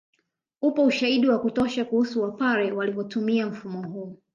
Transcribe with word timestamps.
Upo 0.61 0.83
ushahidi 0.85 1.27
wa 1.29 1.39
kutosha 1.39 1.85
kuhusu 1.85 2.21
Wapare 2.23 2.71
walivyotumia 2.71 3.47
mfumo 3.47 3.81
huu 3.87 4.17